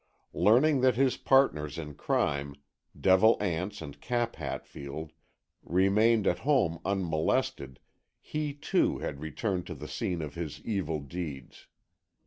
Learning 0.33 0.81
that 0.81 0.95
his 0.95 1.15
partners 1.15 1.77
in 1.77 1.93
crime, 1.93 2.55
Devil 2.99 3.37
Anse 3.39 3.83
and 3.83 4.01
Cap 4.01 4.37
Hatfield, 4.37 5.11
remained 5.61 6.25
at 6.25 6.39
home 6.39 6.79
unmolested, 6.83 7.79
he, 8.19 8.51
too, 8.51 8.97
had 8.97 9.19
returned 9.21 9.67
to 9.67 9.75
the 9.75 9.87
scene 9.87 10.23
of 10.23 10.33
his 10.33 10.59
evil 10.65 11.01
deeds. 11.01 11.67